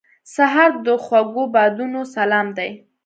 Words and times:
سهار 0.33 0.71
د 0.85 0.87
خوږو 1.03 1.43
بادونو 1.53 2.01
سلام 2.15 2.47
دی. 2.57 2.71